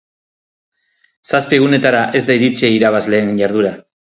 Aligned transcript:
Zazpi 1.31 1.57
egunetara 1.59 2.01
ez 2.21 2.25
da 2.31 2.39
iritsi 2.41 2.73
irabazleen 2.79 3.31
jarduna. 3.45 3.79